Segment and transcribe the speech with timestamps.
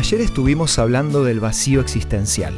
[0.00, 2.54] Ayer estuvimos hablando del vacío existencial.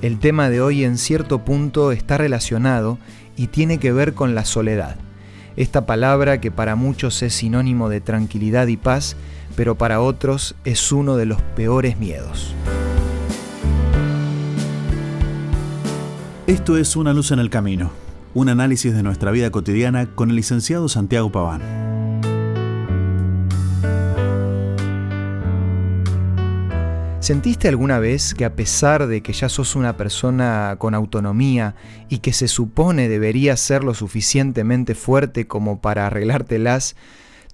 [0.00, 2.98] El tema de hoy en cierto punto está relacionado
[3.36, 4.96] y tiene que ver con la soledad.
[5.56, 9.16] Esta palabra que para muchos es sinónimo de tranquilidad y paz,
[9.54, 12.54] pero para otros es uno de los peores miedos.
[16.46, 17.90] Esto es Una luz en el camino,
[18.32, 21.87] un análisis de nuestra vida cotidiana con el licenciado Santiago Paván.
[27.20, 31.74] ¿Sentiste alguna vez que a pesar de que ya sos una persona con autonomía
[32.08, 36.94] y que se supone debería ser lo suficientemente fuerte como para arreglártelas,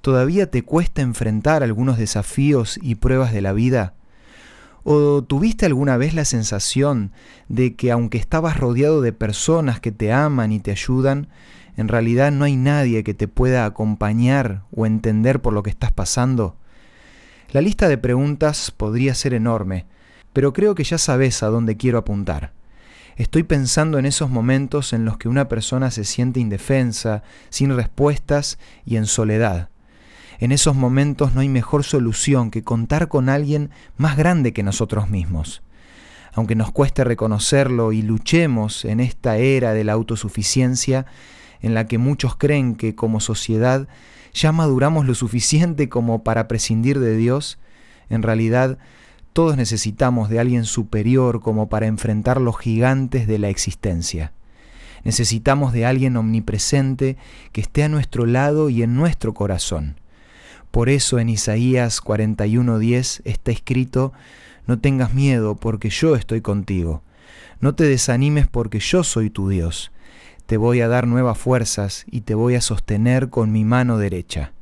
[0.03, 3.95] todavía te cuesta enfrentar algunos desafíos y pruebas de la vida?
[4.85, 7.13] ¿O tuviste alguna vez la sensación
[7.49, 11.29] de que aunque estabas rodeado de personas que te aman y te ayudan,
[11.79, 15.91] en realidad no hay nadie que te pueda acompañar o entender por lo que estás
[15.91, 16.59] pasando?
[17.55, 19.87] La lista de preguntas podría ser enorme,
[20.33, 22.53] pero creo que ya sabes a dónde quiero apuntar.
[23.15, 28.59] Estoy pensando en esos momentos en los que una persona se siente indefensa, sin respuestas
[28.85, 29.69] y en soledad.
[30.41, 35.09] En esos momentos no hay mejor solución que contar con alguien más grande que nosotros
[35.09, 35.63] mismos.
[36.33, 41.07] Aunque nos cueste reconocerlo y luchemos en esta era de la autosuficiencia,
[41.65, 43.89] en la que muchos creen que como sociedad
[44.35, 47.59] ya maduramos lo suficiente como para prescindir de Dios,
[48.11, 48.77] en realidad
[49.33, 54.33] todos necesitamos de alguien superior como para enfrentar los gigantes de la existencia.
[55.05, 57.17] Necesitamos de alguien omnipresente
[57.53, 59.99] que esté a nuestro lado y en nuestro corazón.
[60.71, 64.13] Por eso en Isaías 41:10 está escrito,
[64.67, 67.03] no tengas miedo porque yo estoy contigo.
[67.61, 69.91] No te desanimes porque yo soy tu Dios
[70.47, 74.53] te voy a dar nuevas fuerzas y te voy a sostener con mi mano derecha.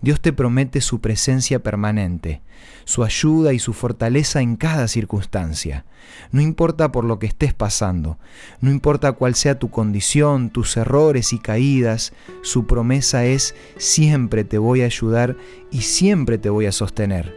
[0.00, 2.40] Dios te promete su presencia permanente,
[2.84, 5.84] su ayuda y su fortaleza en cada circunstancia.
[6.30, 8.18] No importa por lo que estés pasando,
[8.60, 12.12] no importa cuál sea tu condición, tus errores y caídas,
[12.42, 15.36] su promesa es siempre te voy a ayudar
[15.72, 17.34] y siempre te voy a sostener.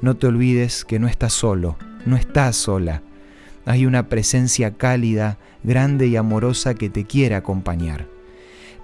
[0.00, 3.02] No te olvides que no estás solo, no estás sola.
[3.64, 8.06] Hay una presencia cálida, grande y amorosa que te quiere acompañar.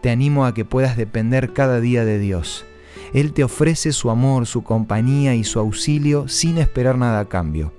[0.02, 2.64] Te animo a que puedas depender cada día de Dios.
[3.12, 7.72] Él te ofrece su amor, su compañía y su auxilio sin esperar nada a cambio.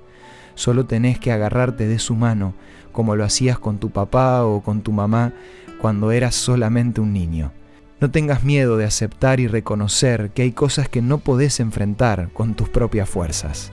[0.55, 2.53] Solo tenés que agarrarte de su mano,
[2.91, 5.31] como lo hacías con tu papá o con tu mamá
[5.79, 7.53] cuando eras solamente un niño.
[8.01, 12.55] No tengas miedo de aceptar y reconocer que hay cosas que no podés enfrentar con
[12.55, 13.71] tus propias fuerzas.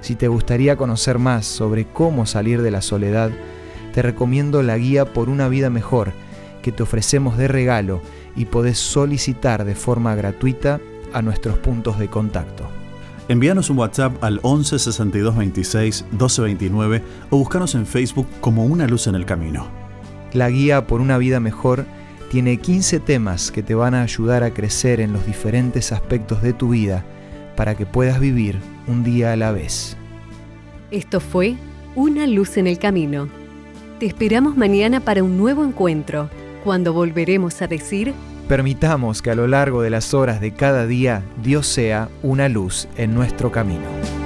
[0.00, 3.30] Si te gustaría conocer más sobre cómo salir de la soledad,
[3.92, 6.12] te recomiendo la guía por una vida mejor
[6.62, 8.00] que te ofrecemos de regalo
[8.36, 10.80] y podés solicitar de forma gratuita
[11.12, 12.68] a nuestros puntos de contacto.
[13.28, 18.86] Envíanos un WhatsApp al 11 62 26 12 29 o búscanos en Facebook como Una
[18.86, 19.68] Luz en el Camino.
[20.32, 21.86] La guía por una vida mejor
[22.30, 26.52] tiene 15 temas que te van a ayudar a crecer en los diferentes aspectos de
[26.52, 27.04] tu vida
[27.60, 29.94] para que puedas vivir un día a la vez.
[30.90, 31.56] Esto fue
[31.94, 33.28] Una luz en el camino.
[33.98, 36.30] Te esperamos mañana para un nuevo encuentro,
[36.64, 38.14] cuando volveremos a decir...
[38.48, 42.88] Permitamos que a lo largo de las horas de cada día Dios sea una luz
[42.96, 44.19] en nuestro camino.